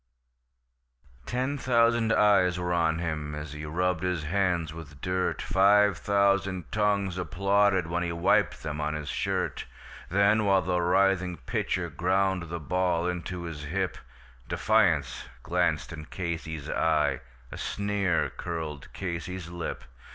[1.27, 6.71] Ten thousand eyes were on him as he rubbed his hands with dirt, Five thousand
[6.71, 9.65] tongues applauded when he wiped them on his shirt;
[10.09, 13.95] Then, while the writhing pitcher ground the ball into his hip,
[14.49, 17.21] Defiance glanced in Casey's eye,
[17.51, 19.83] a sneer curled Casey's lip.